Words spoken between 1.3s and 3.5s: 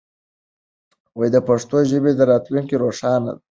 د پښتو ژبې راتلونکی روښانه دی.